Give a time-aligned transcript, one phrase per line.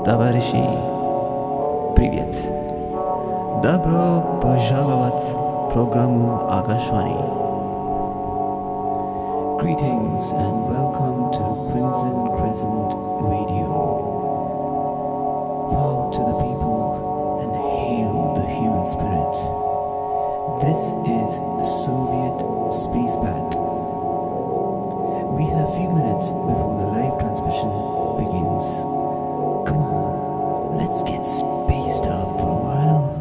[0.00, 0.64] Товарищи,
[1.94, 2.34] привет!
[3.62, 7.20] Добро пожаловать в программу Агашвани.
[9.60, 13.68] Greetings and welcome to Crimson Crescent Radio.
[15.70, 19.36] Power to the people and hail the human spirit.
[20.62, 21.36] This is
[21.84, 22.38] Soviet
[22.72, 23.56] Space Bat.
[25.36, 27.68] We have few minutes before the live transmission
[28.16, 28.99] begins.
[29.67, 33.17] Come on, let's get spaced out for a while.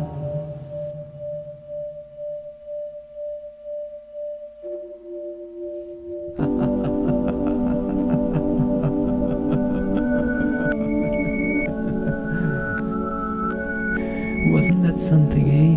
[14.52, 15.74] Wasn't that something, eh?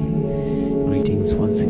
[0.87, 1.61] Greetings once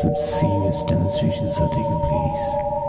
[0.00, 2.79] Some serious demonstrations are taking place.